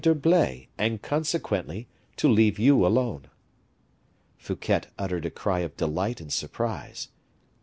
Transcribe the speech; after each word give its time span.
d'Herblay, 0.03 0.67
and, 0.79 0.99
consequently, 1.03 1.87
to 2.15 2.27
leave 2.27 2.57
you 2.57 2.83
alone." 2.87 3.27
Fouquet 4.35 4.81
uttered 4.97 5.27
a 5.27 5.29
cry 5.29 5.59
of 5.59 5.77
delight 5.77 6.19
and 6.19 6.33
surprise. 6.33 7.09